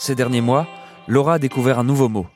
[0.00, 0.68] Ces derniers mois,
[1.08, 2.28] Laura a découvert un nouveau mot.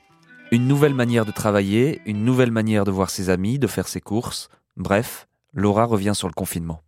[0.50, 4.00] Une nouvelle manière de travailler, une nouvelle manière de voir ses amis, de faire ses
[4.00, 4.48] courses.
[4.76, 6.82] Bref, Laura revient sur le confinement.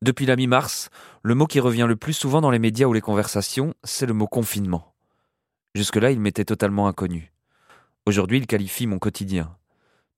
[0.00, 0.88] Depuis la mi-mars,
[1.22, 4.14] le mot qui revient le plus souvent dans les médias ou les conversations, c'est le
[4.14, 4.94] mot confinement.
[5.74, 7.30] Jusque-là, il m'était totalement inconnu.
[8.06, 9.54] Aujourd'hui, il qualifie mon quotidien.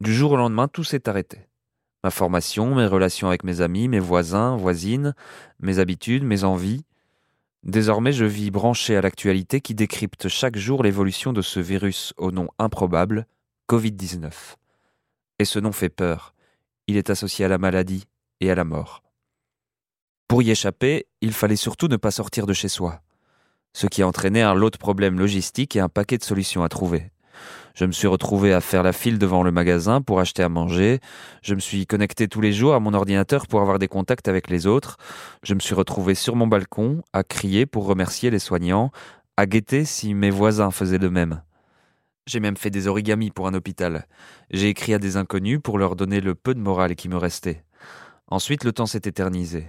[0.01, 1.49] Du jour au lendemain, tout s'est arrêté.
[2.05, 5.15] Ma formation, mes relations avec mes amis, mes voisins, voisines,
[5.59, 6.85] mes habitudes, mes envies,
[7.65, 12.31] Désormais, je vis branché à l'actualité qui décrypte chaque jour l'évolution de ce virus au
[12.31, 13.27] nom improbable,
[13.71, 14.31] Covid-19.
[15.39, 16.35] Et ce nom fait peur.
[16.89, 18.05] Il est associé à la maladie
[18.41, 19.03] et à la mort.
[20.29, 23.01] Pour y échapper, il fallait surtout ne pas sortir de chez soi,
[23.73, 26.69] ce qui a entraîné un lot de problèmes logistiques et un paquet de solutions à
[26.69, 27.13] trouver.
[27.75, 31.01] Je me suis retrouvé à faire la file devant le magasin pour acheter à manger.
[31.43, 34.49] Je me suis connecté tous les jours à mon ordinateur pour avoir des contacts avec
[34.49, 34.97] les autres.
[35.43, 38.93] Je me suis retrouvé sur mon balcon à crier pour remercier les soignants,
[39.37, 41.43] à guetter si mes voisins faisaient de même.
[42.27, 44.07] J'ai même fait des origamis pour un hôpital.
[44.51, 47.65] J'ai écrit à des inconnus pour leur donner le peu de morale qui me restait.
[48.29, 49.67] Ensuite, le temps s'est éternisé.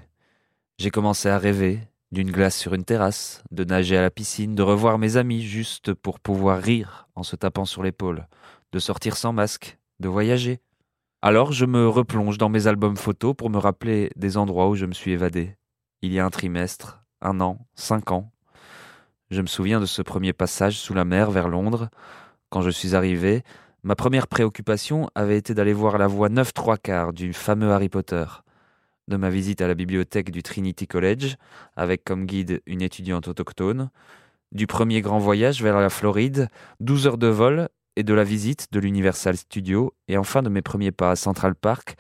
[0.78, 1.80] J'ai commencé à rêver,
[2.16, 5.94] d'une glace sur une terrasse, de nager à la piscine, de revoir mes amis juste
[5.94, 8.28] pour pouvoir rire en se tapant sur l'épaule,
[8.72, 10.62] de sortir sans masque, de voyager.
[11.22, 14.86] Alors je me replonge dans mes albums photos pour me rappeler des endroits où je
[14.86, 15.58] me suis évadé.
[16.02, 18.32] Il y a un trimestre, un an, cinq ans.
[19.30, 21.90] Je me souviens de ce premier passage sous la mer vers Londres.
[22.50, 23.44] Quand je suis arrivé,
[23.84, 27.90] ma première préoccupation avait été d'aller voir la voie 9 trois quarts du fameux Harry
[27.90, 28.24] Potter
[29.08, 31.36] de ma visite à la bibliothèque du Trinity College,
[31.76, 33.90] avec comme guide une étudiante autochtone,
[34.52, 38.68] du premier grand voyage vers la Floride, 12 heures de vol et de la visite
[38.72, 41.96] de l'Universal Studio, et enfin de mes premiers pas à Central Park.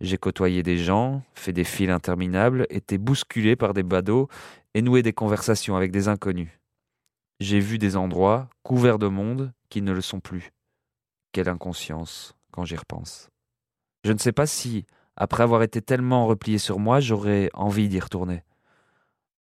[0.00, 4.28] J'ai côtoyé des gens, fait des files interminables, été bousculé par des badauds
[4.74, 6.50] et noué des conversations avec des inconnus.
[7.40, 10.52] J'ai vu des endroits couverts de monde qui ne le sont plus.
[11.32, 13.30] Quelle inconscience quand j'y repense.
[14.04, 14.86] Je ne sais pas si,
[15.20, 18.42] après avoir été tellement replié sur moi, j'aurais envie d'y retourner.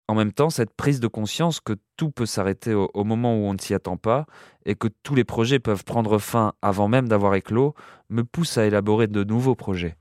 [0.07, 3.55] En même temps, cette prise de conscience que tout peut s'arrêter au, moment où on
[3.55, 4.27] ne s'y attend pas
[4.67, 7.75] et que tous les projets peuvent prendre fin avant même d'avoir éclos
[8.11, 9.97] me pousse à élaborer de nouveaux projets.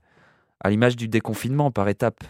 [0.60, 2.22] À l'image du déconfinement par étapes,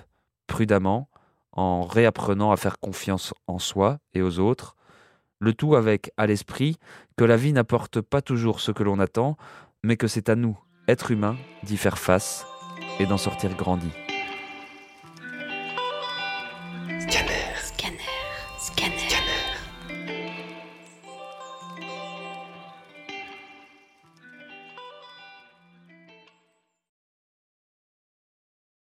[0.47, 1.09] prudemment,
[1.51, 4.77] en réapprenant à faire confiance en soi et aux autres,
[5.41, 6.79] le tout avec à l'esprit
[7.17, 9.37] que la vie n'apporte pas toujours ce que l'on attend,
[9.83, 12.47] mais que c'est à nous, êtres humains, d'y faire face
[13.01, 13.89] et d'en sortir grandi.